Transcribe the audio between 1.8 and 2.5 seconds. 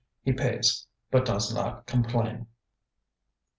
complain.